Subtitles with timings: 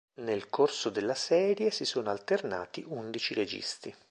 [0.15, 3.93] Nel corso della serie si sono alternati undici registi.